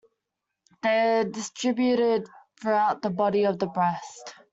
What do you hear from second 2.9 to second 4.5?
the body of the breast.